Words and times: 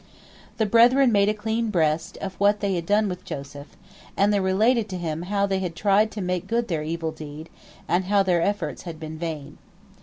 The 0.57 0.65
brethren 0.65 1.11
made 1.11 1.29
a 1.29 1.33
clean 1.35 1.69
breast 1.69 2.17
of 2.21 2.33
what 2.39 2.59
they 2.59 2.73
had 2.73 2.87
done 2.87 3.07
with 3.07 3.23
Joseph, 3.23 3.77
and 4.17 4.33
they 4.33 4.39
related 4.39 4.89
to 4.89 4.97
him 4.97 5.21
how 5.21 5.45
they 5.45 5.59
had 5.59 5.75
tried 5.75 6.09
to 6.13 6.21
make 6.21 6.47
good 6.47 6.69
their 6.69 6.81
evil 6.81 7.11
deed, 7.11 7.49
and 7.87 8.05
how 8.05 8.23
their 8.23 8.41
efforts 8.41 8.81
had 8.81 8.99
been 8.99 9.19
vain. 9.19 9.59